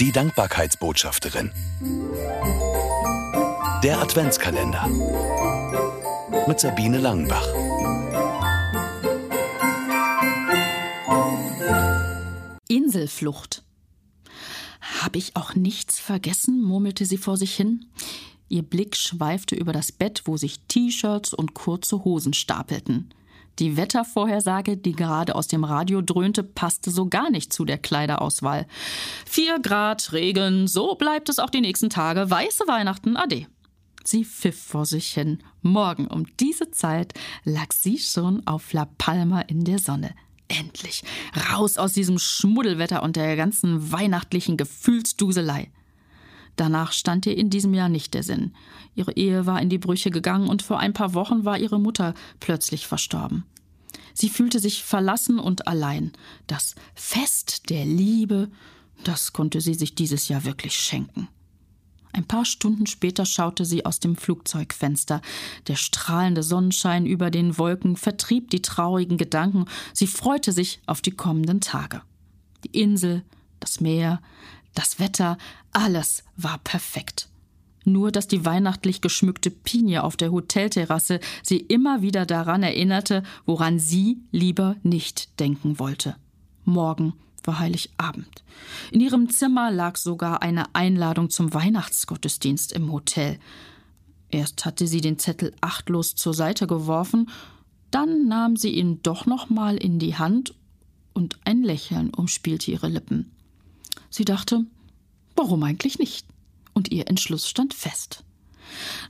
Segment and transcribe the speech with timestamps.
[0.00, 1.52] Die Dankbarkeitsbotschafterin.
[3.84, 4.88] Der Adventskalender.
[6.48, 7.46] Mit Sabine Langenbach.
[12.66, 13.62] Inselflucht.
[14.80, 16.60] Hab ich auch nichts vergessen?
[16.60, 17.86] murmelte sie vor sich hin.
[18.48, 23.14] Ihr Blick schweifte über das Bett, wo sich T-Shirts und kurze Hosen stapelten.
[23.58, 28.66] Die Wettervorhersage, die gerade aus dem Radio dröhnte, passte so gar nicht zu der Kleiderauswahl.
[29.26, 32.30] Vier Grad, Regen, so bleibt es auch die nächsten Tage.
[32.30, 33.46] Weiße Weihnachten, ade.
[34.04, 35.38] Sie pfiff vor sich hin.
[35.62, 40.14] Morgen um diese Zeit lag sie schon auf La Palma in der Sonne.
[40.48, 41.02] Endlich
[41.52, 45.70] raus aus diesem Schmuddelwetter und der ganzen weihnachtlichen Gefühlsduselei.
[46.56, 48.54] Danach stand ihr in diesem Jahr nicht der Sinn.
[48.94, 52.14] Ihre Ehe war in die Brüche gegangen und vor ein paar Wochen war ihre Mutter
[52.40, 53.44] plötzlich verstorben.
[54.12, 56.12] Sie fühlte sich verlassen und allein.
[56.46, 58.50] Das Fest der Liebe,
[59.02, 61.28] das konnte sie sich dieses Jahr wirklich schenken.
[62.12, 65.20] Ein paar Stunden später schaute sie aus dem Flugzeugfenster.
[65.66, 69.64] Der strahlende Sonnenschein über den Wolken vertrieb die traurigen Gedanken.
[69.92, 72.02] Sie freute sich auf die kommenden Tage.
[72.62, 73.24] Die Insel,
[73.58, 74.22] das Meer,
[74.74, 75.38] das Wetter,
[75.72, 77.28] alles war perfekt.
[77.84, 83.78] Nur dass die weihnachtlich geschmückte Pinie auf der Hotelterrasse sie immer wieder daran erinnerte, woran
[83.78, 86.16] sie lieber nicht denken wollte.
[86.64, 88.42] Morgen war Heiligabend.
[88.90, 93.38] In ihrem Zimmer lag sogar eine Einladung zum Weihnachtsgottesdienst im Hotel.
[94.30, 97.28] Erst hatte sie den Zettel achtlos zur Seite geworfen,
[97.90, 100.54] dann nahm sie ihn doch noch mal in die Hand
[101.12, 103.30] und ein Lächeln umspielte ihre Lippen.
[104.14, 104.64] Sie dachte,
[105.34, 106.24] warum eigentlich nicht?
[106.72, 108.22] Und ihr Entschluss stand fest.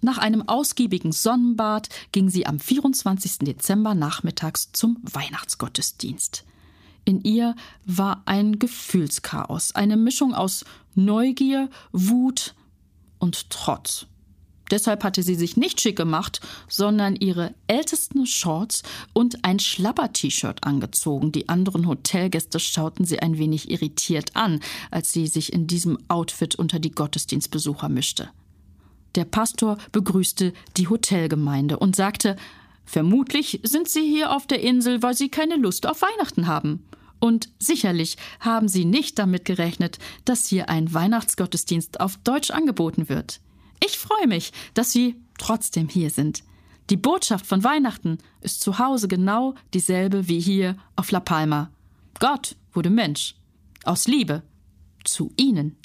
[0.00, 3.40] Nach einem ausgiebigen Sonnenbad ging sie am 24.
[3.40, 6.44] Dezember nachmittags zum Weihnachtsgottesdienst.
[7.04, 12.54] In ihr war ein Gefühlschaos, eine Mischung aus Neugier, Wut
[13.18, 14.06] und Trotz.
[14.70, 21.32] Deshalb hatte sie sich nicht schick gemacht, sondern ihre ältesten Shorts und ein Schlapper-T-Shirt angezogen.
[21.32, 26.54] Die anderen Hotelgäste schauten sie ein wenig irritiert an, als sie sich in diesem Outfit
[26.54, 28.30] unter die Gottesdienstbesucher mischte.
[29.14, 32.36] Der Pastor begrüßte die Hotelgemeinde und sagte,
[32.86, 36.84] Vermutlich sind Sie hier auf der Insel, weil Sie keine Lust auf Weihnachten haben.
[37.18, 43.40] Und sicherlich haben Sie nicht damit gerechnet, dass hier ein Weihnachtsgottesdienst auf Deutsch angeboten wird.
[43.84, 46.42] Ich freue mich, dass Sie trotzdem hier sind.
[46.90, 51.70] Die Botschaft von Weihnachten ist zu Hause genau dieselbe wie hier auf La Palma.
[52.18, 53.34] Gott wurde Mensch.
[53.84, 54.42] Aus Liebe.
[55.04, 55.76] Zu Ihnen.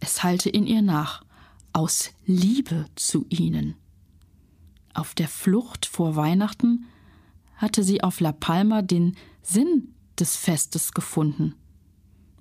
[0.00, 1.24] Es hallte in ihr nach.
[1.72, 3.76] Aus Liebe zu Ihnen.
[4.94, 6.86] Auf der Flucht vor Weihnachten
[7.56, 11.54] hatte sie auf La Palma den Sinn des Festes gefunden.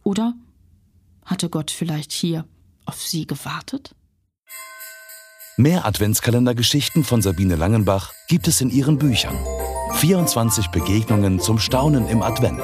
[0.04, 0.34] Oder
[1.24, 2.46] hatte Gott vielleicht hier
[2.91, 3.96] auf sie gewartet?
[5.56, 9.38] Mehr Adventskalendergeschichten von Sabine Langenbach gibt es in ihren Büchern.
[9.94, 12.62] 24 Begegnungen zum Staunen im Advent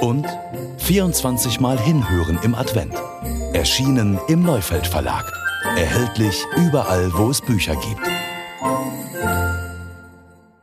[0.00, 0.24] und
[0.78, 2.94] 24 Mal Hinhören im Advent.
[3.54, 5.32] Erschienen im Neufeld Verlag.
[5.76, 8.25] Erhältlich überall, wo es Bücher gibt.